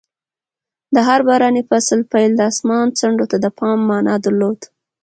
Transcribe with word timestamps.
د 0.93 0.95
هر 1.07 1.19
باراني 1.27 1.63
فصل 1.69 1.99
پیل 2.11 2.31
د 2.35 2.41
اسمان 2.51 2.85
ځنډو 2.99 3.25
ته 3.31 3.37
د 3.43 3.45
پام 3.57 3.79
مانا 3.89 4.15
درلود. 4.25 4.59